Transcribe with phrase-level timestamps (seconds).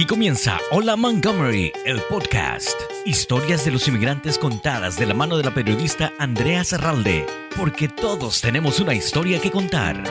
[0.00, 2.80] Aquí comienza Hola Montgomery, el podcast.
[3.04, 8.40] Historias de los inmigrantes contadas de la mano de la periodista Andrea Serralde, porque todos
[8.40, 10.02] tenemos una historia que contar.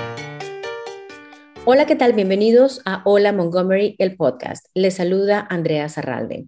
[1.66, 2.14] Hola, ¿qué tal?
[2.14, 4.68] Bienvenidos a Hola Montgomery, el podcast.
[4.76, 6.46] Les saluda Andrea Serralde.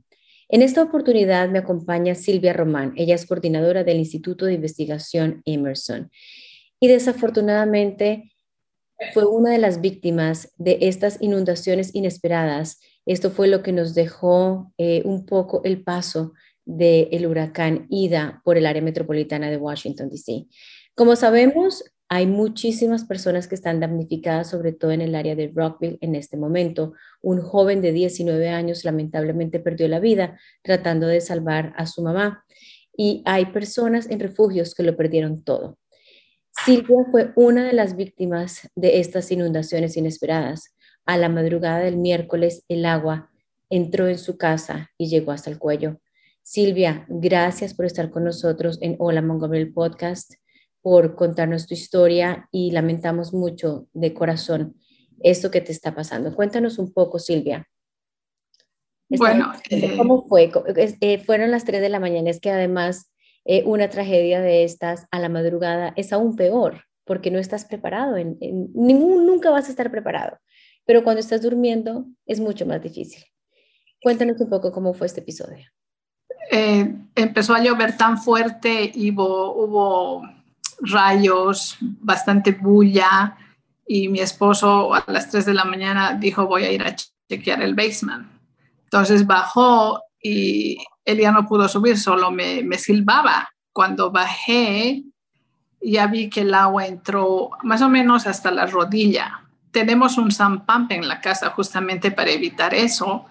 [0.48, 2.94] En esta oportunidad me acompaña Silvia Román.
[2.96, 6.12] Ella es coordinadora del Instituto de Investigación Emerson.
[6.80, 8.31] Y desafortunadamente
[9.14, 14.72] fue una de las víctimas de estas inundaciones inesperadas esto fue lo que nos dejó
[14.78, 16.34] eh, un poco el paso
[16.66, 20.46] del huracán Ida por el área metropolitana de Washington, D.C.
[20.94, 25.98] Como sabemos, hay muchísimas personas que están damnificadas, sobre todo en el área de Rockville
[26.02, 26.94] en este momento.
[27.22, 32.46] Un joven de 19 años lamentablemente perdió la vida tratando de salvar a su mamá
[32.96, 35.78] y hay personas en refugios que lo perdieron todo.
[36.52, 40.76] Silvia fue una de las víctimas de estas inundaciones inesperadas.
[41.06, 43.32] A la madrugada del miércoles, el agua
[43.70, 46.00] entró en su casa y llegó hasta el cuello.
[46.44, 50.34] Silvia, gracias por estar con nosotros en Hola Montgomery Podcast,
[50.82, 54.76] por contarnos tu historia y lamentamos mucho de corazón
[55.24, 56.36] esto que te está pasando.
[56.36, 57.68] Cuéntanos un poco, Silvia.
[59.10, 60.52] Bueno, eh, ¿cómo fue?
[60.76, 63.11] Eh, fueron las 3 de la mañana, es que además
[63.46, 68.16] eh, una tragedia de estas a la madrugada es aún peor porque no estás preparado,
[68.16, 68.38] en,
[68.74, 70.38] ningún, nunca vas a estar preparado
[70.86, 73.24] pero cuando estás durmiendo es mucho más difícil.
[74.02, 75.66] Cuéntanos un poco cómo fue este episodio.
[76.52, 80.22] Eh, empezó a llover tan fuerte y hubo, hubo
[80.80, 83.38] rayos, bastante bulla
[83.88, 86.96] y mi esposo a las 3 de la mañana dijo voy a ir a
[87.30, 88.28] chequear el basement.
[88.84, 93.50] Entonces bajó y él ya no pudo subir, solo me, me silbaba.
[93.74, 95.04] Cuando bajé
[95.82, 99.42] ya vi que el agua entró más o menos hasta la rodilla
[99.72, 100.30] tenemos un
[100.66, 103.26] pump en la casa justamente para evitar eso,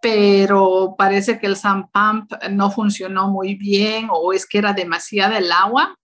[0.00, 5.38] pero parece que el sump pump no funcionó muy bien o es que era demasiada
[5.38, 5.94] el agua,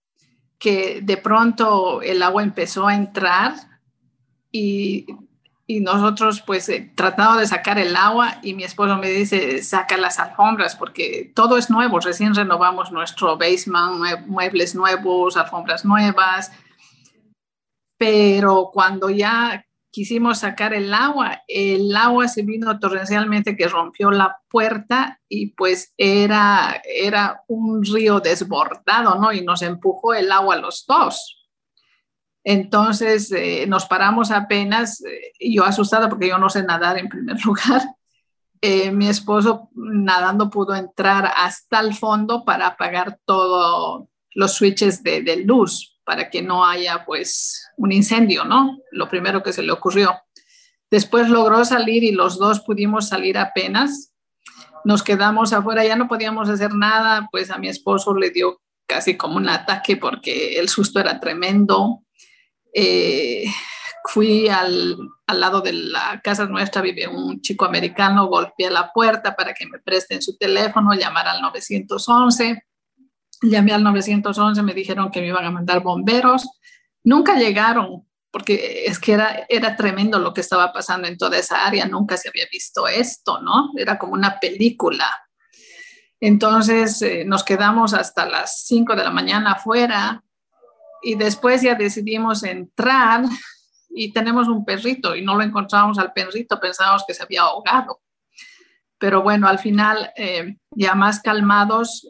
[0.57, 3.53] que de pronto el agua empezó a entrar
[4.51, 5.05] y,
[5.67, 9.97] y nosotros pues eh, tratando de sacar el agua y mi esposo me dice, saca
[9.97, 16.51] las alfombras porque todo es nuevo, recién renovamos nuestro basement, muebles nuevos, alfombras nuevas
[17.97, 24.37] pero cuando ya quisimos sacar el agua, el agua se vino torrencialmente que rompió la
[24.49, 29.31] puerta y pues era, era un río desbordado, ¿no?
[29.31, 31.44] Y nos empujó el agua a los dos.
[32.47, 37.37] Entonces eh, nos paramos apenas, eh, yo asustada porque yo no sé nadar en primer
[37.45, 37.81] lugar.
[38.61, 45.23] Eh, mi esposo nadando pudo entrar hasta el fondo para apagar todos los switches de,
[45.23, 48.77] de luz, para que no haya pues un incendio, ¿no?
[48.91, 50.15] Lo primero que se le ocurrió.
[50.91, 54.13] Después logró salir y los dos pudimos salir apenas.
[54.83, 59.17] Nos quedamos afuera, ya no podíamos hacer nada, pues a mi esposo le dio casi
[59.17, 62.04] como un ataque porque el susto era tremendo.
[62.77, 63.45] Eh,
[64.03, 64.97] fui al,
[65.27, 69.65] al, lado de la casa nuestra, vive un chico americano, golpeé la puerta para que
[69.65, 72.61] me presten su teléfono, llamar al 911
[73.41, 76.47] Llamé al 911, me dijeron que me iban a mandar bomberos.
[77.03, 81.65] Nunca llegaron, porque es que era, era tremendo lo que estaba pasando en toda esa
[81.65, 81.85] área.
[81.85, 83.71] Nunca se había visto esto, ¿no?
[83.77, 85.11] Era como una película.
[86.19, 90.23] Entonces eh, nos quedamos hasta las 5 de la mañana afuera
[91.05, 93.23] y después ya decidimos entrar
[93.89, 98.01] y tenemos un perrito y no lo encontramos al perrito, pensábamos que se había ahogado.
[98.97, 102.07] Pero bueno, al final, eh, ya más calmados,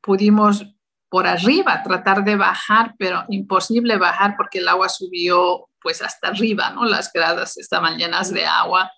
[0.00, 0.64] pudimos
[1.08, 6.70] por arriba tratar de bajar, pero imposible bajar porque el agua subió pues hasta arriba,
[6.70, 6.84] ¿no?
[6.84, 8.88] Las gradas estaban llenas de agua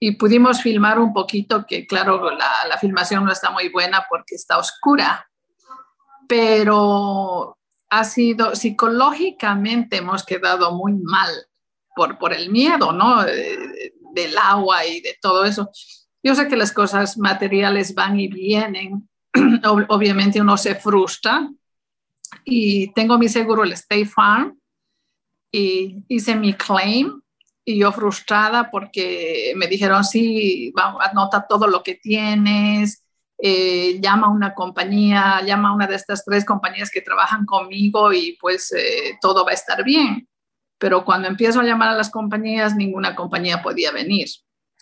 [0.00, 4.34] y pudimos filmar un poquito, que claro, la, la filmación no está muy buena porque
[4.34, 5.30] está oscura,
[6.26, 7.56] pero
[7.90, 11.30] ha sido psicológicamente hemos quedado muy mal
[11.94, 13.24] por, por el miedo, ¿no?
[13.24, 15.70] del agua y de todo eso.
[16.22, 19.08] Yo sé que las cosas materiales van y vienen,
[19.88, 21.48] obviamente uno se frustra
[22.44, 24.58] y tengo mi seguro, el State Farm,
[25.52, 27.20] y hice mi claim
[27.64, 33.04] y yo frustrada porque me dijeron, sí, anota todo lo que tienes,
[33.42, 38.12] eh, llama a una compañía, llama a una de estas tres compañías que trabajan conmigo
[38.12, 40.28] y pues eh, todo va a estar bien.
[40.78, 44.28] Pero cuando empiezo a llamar a las compañías, ninguna compañía podía venir.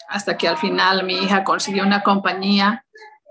[0.09, 2.85] Hasta que al final mi hija consiguió una compañía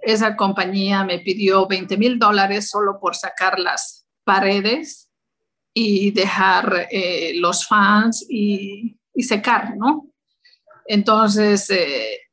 [0.07, 5.09] esa compañía me pidió 20 mil dólares solo por sacar las paredes
[5.73, 10.07] y dejar eh, los fans y, secar, ¿no?
[10.85, 11.69] Entonces,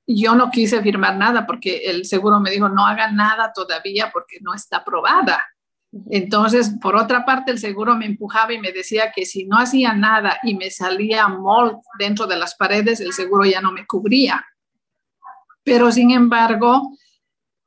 [0.06, 4.38] yo no quise firmar nada porque el seguro me dijo no haga nada todavía porque
[4.40, 5.42] no está aprobada.
[6.10, 9.94] Entonces, por otra parte, el seguro me empujaba y me decía que si no hacía
[9.94, 14.44] nada y me salía mold dentro de las paredes, el seguro ya no me cubría.
[15.62, 16.96] Pero sin embargo,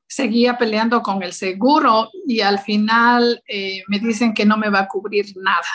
[0.07, 4.81] seguía peleando con el seguro y al final eh, me dicen que no me va
[4.81, 5.67] a cubrir nada.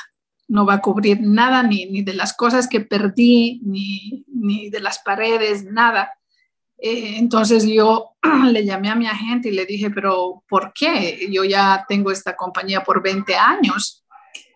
[0.48, 4.80] No va a cubrir nada ni, ni de las cosas que perdí, ni, ni de
[4.80, 6.12] las paredes, nada.
[6.84, 8.16] Eh, entonces yo
[8.50, 11.28] le llamé a mi agente y le dije, pero ¿por qué?
[11.30, 14.04] Yo ya tengo esta compañía por 20 años.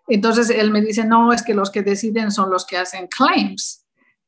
[0.08, 3.86] Entonces él me dice, no, es que los que deciden son los que hacen claims.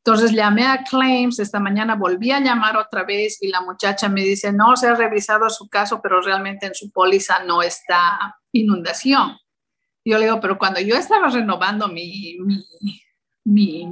[0.08, 4.22] Entonces llamé a Claims, esta mañana volví a llamar otra vez y la muchacha me
[4.22, 9.36] dice, no, se ha revisado su caso, pero realmente en su póliza no está inundación.
[10.06, 13.02] Yo le digo, pero cuando yo estaba renovando mi, mi,
[13.48, 13.88] mi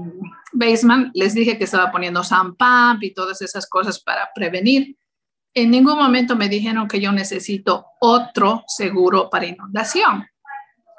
[0.52, 2.56] basement, les dije que estaba poniendo sand
[3.00, 4.96] y todas esas cosas para prevenir.
[5.54, 10.26] En ningún momento me dijeron que yo necesito otro seguro para inundación,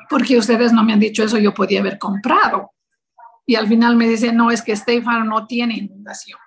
[0.10, 2.72] porque ustedes no me han dicho eso, yo podía haber comprado.
[3.46, 6.40] Y al final me dice, no, es que State Farm no tiene inundación.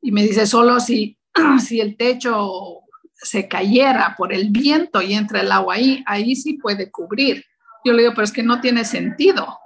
[0.00, 1.18] Y me dice, solo si,
[1.64, 2.80] si el techo
[3.12, 7.44] se cayera por el viento y entra el agua ahí, ahí sí puede cubrir.
[7.84, 9.58] Yo le digo, pero es que no tiene sentido.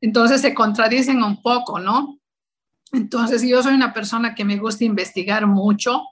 [0.00, 2.18] Entonces se contradicen un poco, ¿no?
[2.92, 6.02] Entonces yo soy una persona que me gusta investigar mucho.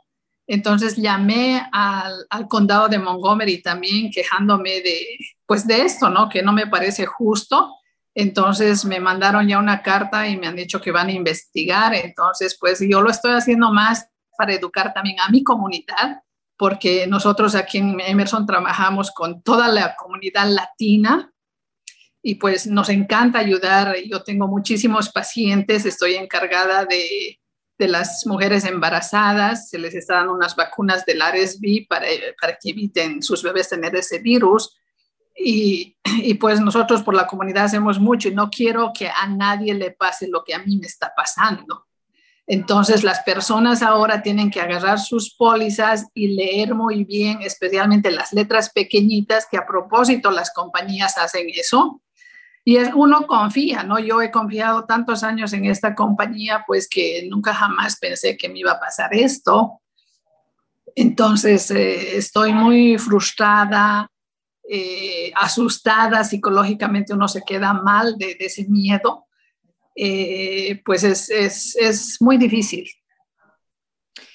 [0.47, 6.29] Entonces llamé al, condado de Montgomery también quejándome de, pues de esto, ¿no?
[6.29, 7.75] Que no me parece justo.
[8.15, 11.94] Entonces me mandaron ya una carta y me han dicho que van a investigar.
[11.94, 16.23] Entonces, pues yo lo estoy haciendo más para educar también a mi comunidad,
[16.56, 21.33] porque nosotros aquí en Emerson trabajamos con toda la comunidad latina
[22.28, 23.94] y pues nos encanta ayudar.
[24.11, 27.38] Yo tengo muchísimos pacientes, estoy encargada de,
[27.78, 32.08] de las mujeres embarazadas, se les están unas vacunas del RSV para,
[32.40, 34.76] para que eviten sus bebés tener ese virus.
[35.37, 39.73] Y, y, pues nosotros por la comunidad hacemos mucho y no quiero que a nadie
[39.75, 41.87] le pase lo que a mí me está pasando.
[42.49, 48.32] Entonces las personas ahora tienen que agarrar sus pólizas y leer muy bien, especialmente las
[48.32, 52.02] letras pequeñitas, que a propósito las compañías hacen eso
[52.68, 54.00] y es, uno confía, ¿no?
[54.00, 58.58] Yo he confiado tantos años en esta compañía, pues que nunca jamás pensé que me
[58.58, 59.80] iba a pasar esto.
[60.96, 64.10] Entonces, eh, estoy muy frustrada,
[64.68, 69.28] eh, asustada, psicológicamente uno se queda mal de, ese miedo.
[69.94, 72.90] Eh, pues es, es, es, muy difícil.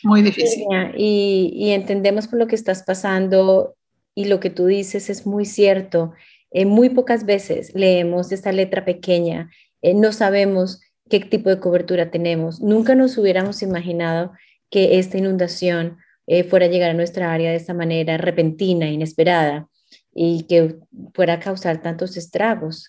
[0.04, 0.66] Muy difícil.
[0.96, 3.76] Y entendemos por lo que estás pasando
[4.16, 6.14] y lo que tú dices es muy cierto.
[6.52, 9.50] Eh, muy pocas veces leemos esta letra pequeña,
[9.82, 12.62] eh, no sabemos qué tipo de cobertura tenemos.
[12.62, 14.34] Nunca nos hubiéramos imaginado
[14.70, 19.68] que esta inundación eh, fuera a llegar a nuestra área de esta manera repentina, inesperada,
[20.14, 20.78] y que
[21.14, 22.88] fuera a causar tantos estragos,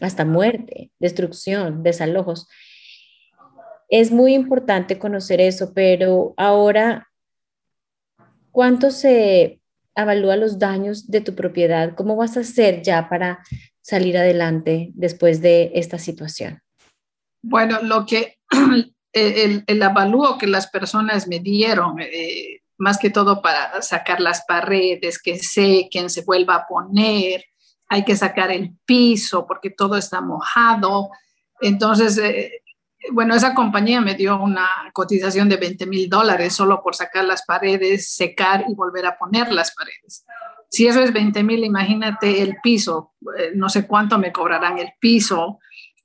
[0.00, 2.48] hasta muerte, destrucción, desalojos.
[3.88, 7.08] Es muy importante conocer eso, pero ahora,
[8.52, 9.59] ¿cuánto se
[9.94, 11.94] avalúa los daños de tu propiedad.
[11.94, 13.40] ¿Cómo vas a hacer ya para
[13.80, 16.60] salir adelante después de esta situación?
[17.42, 18.38] Bueno, lo que
[19.12, 24.44] el, el avalúo que las personas me dieron, eh, más que todo para sacar las
[24.46, 27.44] paredes, que sequen, se vuelva a poner,
[27.88, 31.10] hay que sacar el piso porque todo está mojado.
[31.60, 32.59] Entonces, eh,
[33.12, 37.42] bueno, esa compañía me dio una cotización de 20 mil dólares solo por sacar las
[37.44, 40.24] paredes, secar y volver a poner las paredes.
[40.68, 44.92] Si eso es 20 mil, imagínate el piso, eh, no sé cuánto me cobrarán el
[45.00, 45.58] piso,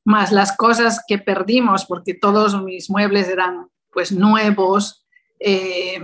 [0.06, 5.06] más las cosas que perdimos, porque todos mis muebles eran pues nuevos,
[5.40, 6.00] eh,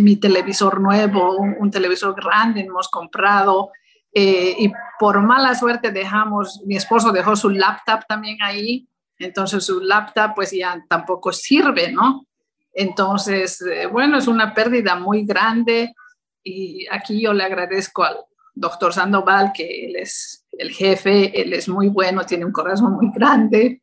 [0.00, 3.70] mi televisor nuevo, un, televisor grande hemos comprado,
[4.14, 8.88] eh, y por mala suerte dejamos, mi esposo dejó su laptop también ahí,
[9.24, 12.26] entonces su laptop pues ya tampoco sirve, ¿no?
[12.72, 15.94] Entonces, eh, bueno, es una pérdida muy grande
[16.42, 18.16] y aquí yo le agradezco al
[18.54, 23.10] doctor Sandoval, que él es el jefe, él es muy bueno, tiene un corazón muy
[23.14, 23.82] grande,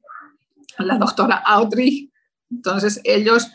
[0.78, 2.12] la doctora Audrey.
[2.52, 3.52] Entonces, ellos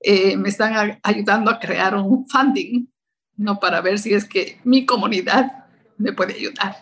[0.00, 2.86] eh, me están ayudando a crear un funding,
[3.36, 3.58] ¿no?
[3.58, 5.64] Para ver si es que mi comunidad
[5.98, 6.76] me puede ayudar.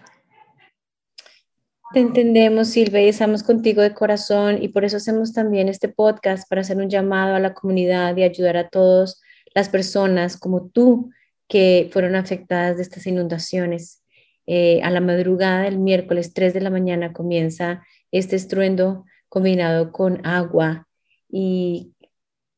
[1.95, 6.49] Te entendemos, Silvia, y estamos contigo de corazón y por eso hacemos también este podcast
[6.49, 9.23] para hacer un llamado a la comunidad y ayudar a todas
[9.55, 11.13] las personas como tú
[11.47, 14.03] que fueron afectadas de estas inundaciones.
[14.49, 20.27] Eh, a la madrugada del miércoles 3 de la mañana comienza este estruendo combinado con
[20.27, 20.89] agua
[21.31, 21.95] y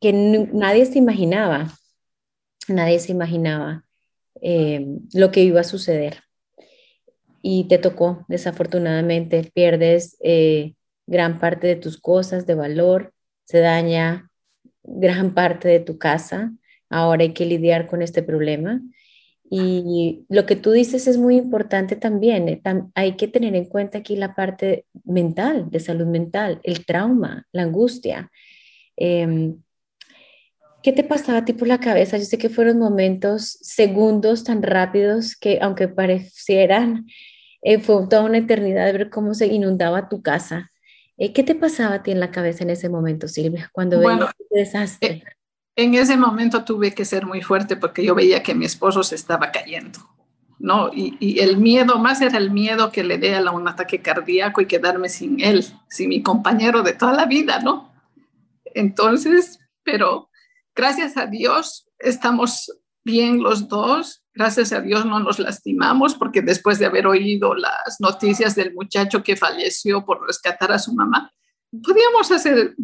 [0.01, 1.75] que nadie se imaginaba,
[2.69, 3.85] nadie se imaginaba
[4.41, 6.26] eh, lo que iba a suceder.
[7.49, 10.75] Y te tocó, desafortunadamente, pierdes eh,
[11.07, 13.13] gran parte de tus cosas de valor,
[13.45, 14.29] se daña
[14.83, 16.53] gran parte de tu casa,
[16.91, 18.81] ahora hay que lidiar con este problema.
[19.49, 22.49] Y lo que tú dices es muy importante también.
[22.49, 22.61] Eh,
[22.97, 27.63] hay que tener en cuenta aquí la parte mental, de salud mental, el trauma, la
[27.63, 28.29] angustia.
[28.97, 29.63] Em,
[30.83, 32.19] ¿Qué te pasaba a ti por la cabeza?
[32.19, 37.07] Yo sé que fueron momentos, segundos tan rápidos que aunque parecieran,
[37.67, 40.71] eh, fue toda una eternidad de ver cómo se inundaba tu casa.
[41.17, 44.29] Eh, ¿Qué te pasaba a ti en la cabeza en ese momento, Silvia, cuando bueno,
[44.29, 45.25] este desastre?
[45.75, 49.17] en ese momento tuve que ser muy fuerte porque yo veía que mi esposo se
[49.17, 49.99] estaba cayendo,
[50.61, 50.91] ¿no?
[50.95, 54.67] Y, el miedo, más era el miedo que le dé a un ataque cardíaco y
[54.67, 57.93] quedarme sin él, sin mi compañero de toda la vida, ¿no?
[58.75, 60.31] Entonces, pero
[60.73, 66.79] gracias a Dios estamos bien los dos, gracias a Dios no nos lastimamos porque después
[66.79, 71.33] de haber oído las noticias del muchacho que falleció por rescatar a su mamá,
[71.83, 72.75] podíamos, hacer,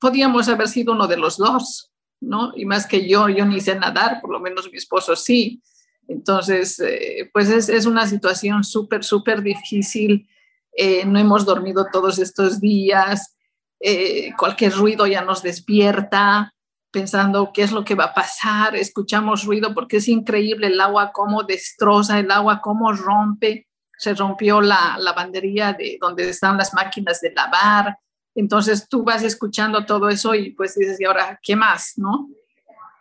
[0.00, 2.52] podíamos haber sido uno de los dos, ¿no?
[2.56, 5.62] Y más que yo, yo ni sé nadar, por lo menos mi esposo sí.
[6.08, 10.28] Entonces, eh, pues es, una situación súper, súper difícil.
[10.76, 13.36] Eh, no hemos dormido todos estos días.
[13.80, 16.54] Eh, cualquier ruido ya nos despierta
[16.92, 18.76] pensando qué es lo que va a pasar.
[18.76, 23.66] Escuchamos ruido porque es increíble el agua cómo destroza, el agua cómo rompe.
[23.98, 27.98] Se rompió la lavandería de donde están las máquinas de lavar
[28.34, 31.94] entonces tú vas escuchando todo eso y pues dices, ¿y ahora qué más?
[31.96, 32.30] ¿No?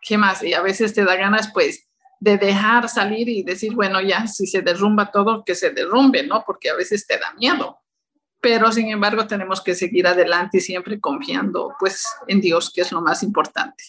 [0.02, 0.44] ¿Qué más?
[0.44, 1.88] Y a veces te da ganas pues
[2.20, 6.44] de dejar salir y decir, bueno, ya, si se derrumba todo, que se derrumbe, ¿no?
[6.46, 7.81] Porque a veces te da miedo.
[8.42, 12.92] Pero sin embargo tenemos que seguir adelante y siempre confiando pues en Dios, que es
[12.92, 13.84] lo más importante.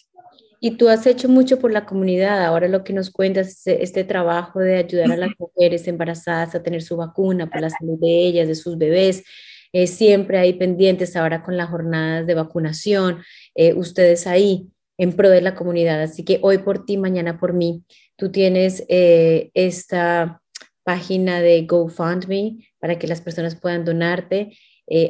[0.60, 2.44] Y tú has hecho mucho por la comunidad.
[2.44, 6.62] Ahora lo que nos cuentas es este trabajo de ayudar a las mujeres embarazadas a
[6.62, 9.24] tener su vacuna por la salud de ellas, de sus bebés.
[9.72, 13.22] Eh, siempre hay pendientes ahora con las jornadas de vacunación,
[13.54, 14.68] eh, ustedes ahí
[14.98, 16.00] en pro de la comunidad.
[16.02, 17.82] Así que hoy por ti, mañana por mí,
[18.16, 20.41] tú tienes eh, esta
[20.84, 24.56] página de GoFundMe para que las personas puedan donarte.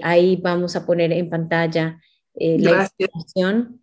[0.03, 2.01] ahí vamos a poner en pantalla
[2.35, 3.81] la información.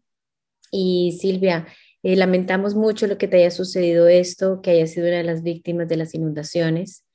[0.72, 1.68] Y Silvia,
[2.04, 5.88] lamentamos mucho lo que te haya sucedido esto, que haya sido una de las víctimas
[5.88, 7.06] de las inundaciones,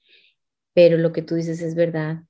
[0.74, 2.24] pero lo que tú dices es verdad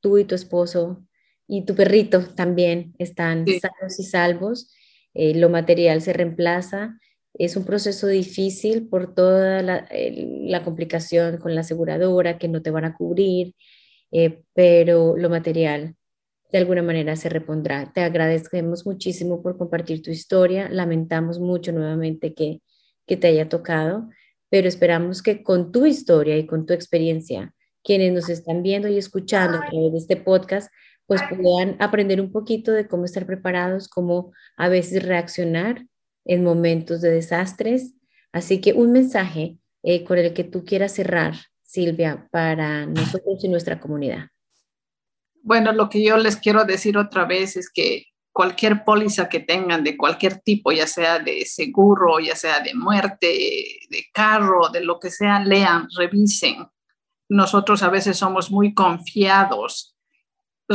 [0.00, 1.04] tú y tu esposo
[1.46, 4.72] y tu perrito también están sanos y salvos.
[5.14, 6.98] Eh, lo material se reemplaza.
[7.34, 12.84] Es un proceso difícil por toda la, complicación con la aseguradora que no te van
[12.84, 13.54] a cubrir,
[14.12, 15.94] eh, pero lo material
[16.52, 17.92] de alguna manera se repondrá.
[17.92, 20.68] Te agradecemos muchísimo por compartir tu historia.
[20.68, 22.60] Lamentamos mucho nuevamente que,
[23.06, 24.08] que te haya tocado,
[24.48, 28.98] pero esperamos que con tu historia y con tu experiencia quienes nos están viendo y
[28.98, 30.70] escuchando a través de este podcast,
[31.06, 35.86] pues puedan aprender un poquito de cómo estar preparados, cómo a veces reaccionar
[36.30, 37.94] en momentos de desastres.
[38.32, 43.48] Así que un mensaje eh, con el que tú quieras cerrar, Silvia, para nosotros y
[43.48, 44.28] nuestra comunidad.
[45.42, 49.82] Bueno, lo que yo les quiero decir otra vez es que cualquier póliza que tengan
[49.82, 53.26] de cualquier tipo, ya sea de seguro, ya sea de muerte,
[53.90, 56.64] de carro, de lo que sea, lean, revisen,
[57.28, 59.96] nosotros a veces somos muy confiados.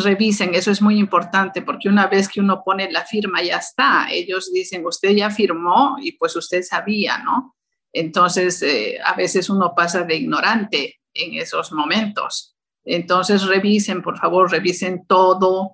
[0.04, 4.08] Revisen, eso es muy importante porque una vez que uno pone la firma ya está.
[4.12, 7.56] Ellos dicen, usted ya firmó y pues usted sabía, ¿no?
[7.94, 12.58] Entonces, eh, a veces uno pasa de ignorante en esos momentos.
[12.84, 15.72] Entonces, revisen, por favor, revisen todo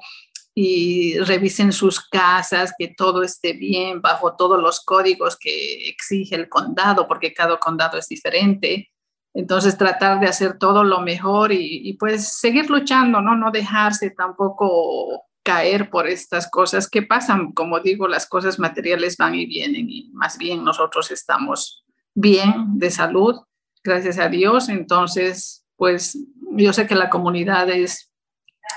[0.53, 6.47] y revisen sus casas, que todo esté bien bajo todos los códigos que exige el
[6.47, 8.91] condado, porque cada condado es diferente.
[9.33, 13.35] Entonces tratar de hacer todo lo mejor y, pues seguir luchando, ¿no?
[13.35, 17.53] No dejarse tampoco caer por estas cosas que pasan.
[17.53, 22.91] Como digo, las cosas materiales van y vienen y más bien nosotros estamos bien de
[22.91, 23.35] salud,
[23.83, 24.67] gracias a Dios.
[24.67, 26.17] Entonces, pues
[26.51, 28.11] yo sé que la comunidad es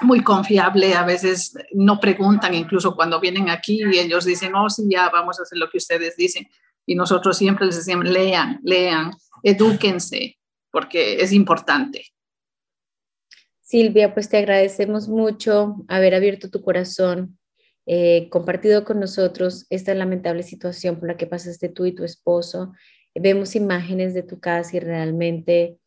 [0.01, 4.85] muy confiable, a veces no preguntan, incluso cuando vienen aquí y ellos dicen, oh, sí,
[4.89, 6.49] ya vamos a hacer lo que ustedes dicen.
[6.87, 10.39] Y nosotros siempre les decimos, lean, lean, edúquense,
[10.75, 12.07] porque es importante.
[13.61, 17.39] Silvia, pues te agradecemos mucho haber abierto tu corazón,
[17.87, 22.73] eh, compartido con nosotros esta lamentable situación por la que pasaste tú y tu esposo.
[23.15, 25.79] Vemos imágenes de tu casa y realmente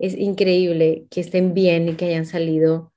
[0.00, 2.92] es increíble que estén bien y que hayan salido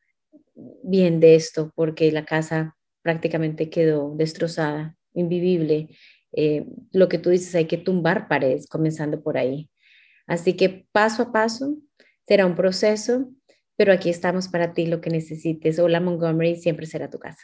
[0.82, 5.90] bien de esto, porque la casa prácticamente quedó destrozada invivible.
[6.32, 9.70] Eh, lo que tú dices, hay que tumbar paredes, comenzando por ahí.
[10.27, 11.75] Así que paso a paso
[12.27, 13.29] será un proceso,
[13.75, 15.79] pero aquí estamos para ti, lo que necesites.
[15.79, 17.44] Hola Montgomery, siempre será tu casa.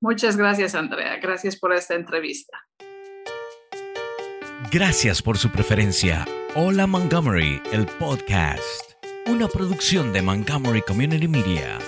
[0.00, 1.16] Muchas gracias, Andrea.
[1.20, 2.58] Gracias por esta entrevista.
[4.70, 6.26] Gracias por su preferencia.
[6.54, 8.92] Hola Montgomery, el podcast.
[9.26, 11.78] Una producción de Montgomery Community Media.